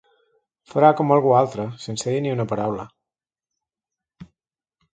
Farà 0.71 0.89
com 1.01 1.13
algú 1.15 1.33
altre, 1.41 1.67
sense 1.85 2.15
dir 2.15 2.23
ni 2.27 2.33
una 2.37 2.47
paraula. 2.55 2.89